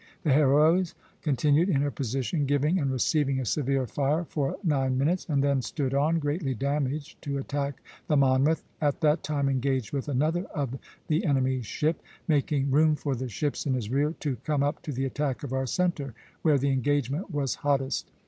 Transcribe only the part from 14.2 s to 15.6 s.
to come up to the attack of